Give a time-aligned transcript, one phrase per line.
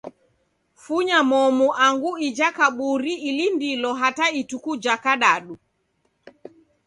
[0.83, 5.55] Funya momu angu ija kaburi ilindilo hata ituku ja kadadu.